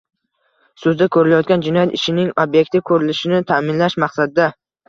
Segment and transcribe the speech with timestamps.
[0.85, 4.53] Sudda ko‘rilayotgan jinoyat ishining ob’ektiv ko‘rilishini ta’minlash maqsadida